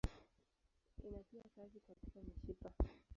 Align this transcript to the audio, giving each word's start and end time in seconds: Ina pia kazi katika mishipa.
Ina 1.03 1.19
pia 1.31 1.43
kazi 1.55 1.79
katika 1.79 2.21
mishipa. 2.21 2.71